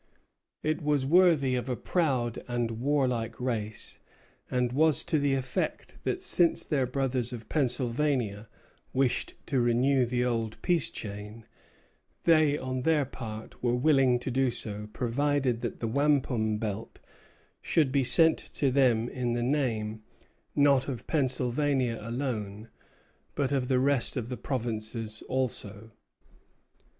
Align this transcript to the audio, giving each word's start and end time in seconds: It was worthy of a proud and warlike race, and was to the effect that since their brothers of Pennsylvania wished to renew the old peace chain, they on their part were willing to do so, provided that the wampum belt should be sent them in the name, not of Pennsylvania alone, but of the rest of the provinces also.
It 0.63 0.81
was 0.81 1.05
worthy 1.05 1.53
of 1.53 1.69
a 1.69 1.75
proud 1.75 2.43
and 2.47 2.71
warlike 2.81 3.39
race, 3.39 3.99
and 4.49 4.71
was 4.73 5.03
to 5.03 5.19
the 5.19 5.35
effect 5.35 5.95
that 6.05 6.23
since 6.23 6.65
their 6.65 6.87
brothers 6.87 7.31
of 7.31 7.47
Pennsylvania 7.49 8.49
wished 8.93 9.35
to 9.45 9.61
renew 9.61 10.07
the 10.07 10.25
old 10.25 10.59
peace 10.63 10.89
chain, 10.89 11.45
they 12.23 12.57
on 12.57 12.81
their 12.81 13.05
part 13.05 13.61
were 13.61 13.75
willing 13.75 14.17
to 14.21 14.31
do 14.31 14.49
so, 14.49 14.89
provided 14.91 15.61
that 15.61 15.81
the 15.81 15.87
wampum 15.87 16.57
belt 16.57 16.97
should 17.61 17.91
be 17.91 18.03
sent 18.03 18.49
them 18.55 19.07
in 19.07 19.33
the 19.33 19.43
name, 19.43 20.01
not 20.55 20.87
of 20.87 21.05
Pennsylvania 21.05 21.99
alone, 22.01 22.69
but 23.35 23.51
of 23.51 23.67
the 23.67 23.77
rest 23.79 24.17
of 24.17 24.29
the 24.29 24.37
provinces 24.37 25.21
also. 25.29 25.91